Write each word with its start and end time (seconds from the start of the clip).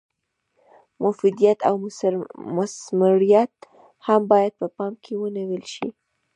مفیدیت 1.03 1.59
او 1.69 1.75
مثمریت 2.57 3.55
هم 4.07 4.21
باید 4.31 4.53
په 4.59 4.67
پام 4.75 4.93
کې 5.03 5.13
ونیول 5.21 5.63
شي. 5.73 5.87